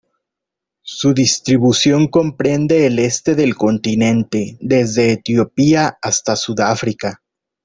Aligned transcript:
Su 0.81 1.13
distribución 1.13 2.07
comprende 2.07 2.87
el 2.87 2.97
este 2.97 3.35
del 3.35 3.53
continente, 3.55 4.57
desde 4.59 5.11
Etiopía 5.11 5.95
hasta 6.01 6.35
Sudáfrica. 6.35 7.21